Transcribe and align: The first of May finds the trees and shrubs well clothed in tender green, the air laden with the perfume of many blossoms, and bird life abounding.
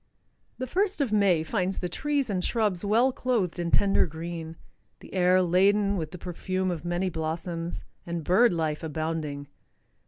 The 0.57 0.65
first 0.65 0.99
of 0.99 1.11
May 1.13 1.43
finds 1.43 1.77
the 1.77 1.87
trees 1.87 2.31
and 2.31 2.43
shrubs 2.43 2.83
well 2.83 3.11
clothed 3.11 3.59
in 3.59 3.69
tender 3.69 4.07
green, 4.07 4.55
the 4.99 5.13
air 5.13 5.43
laden 5.43 5.95
with 5.95 6.09
the 6.09 6.17
perfume 6.17 6.71
of 6.71 6.83
many 6.83 7.07
blossoms, 7.11 7.85
and 8.03 8.23
bird 8.23 8.51
life 8.51 8.81
abounding. 8.81 9.47